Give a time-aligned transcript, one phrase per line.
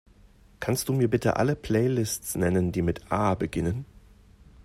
[0.59, 3.85] Kannst Du mir bitte alle Playlists nennen, die mit A beginnen?